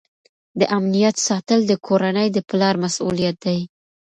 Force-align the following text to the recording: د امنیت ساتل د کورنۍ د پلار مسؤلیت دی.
د 0.59 0.61
امنیت 0.77 1.15
ساتل 1.27 1.59
د 1.67 1.73
کورنۍ 1.85 2.27
د 2.33 2.37
پلار 2.49 2.75
مسؤلیت 2.83 3.37
دی. 3.45 3.59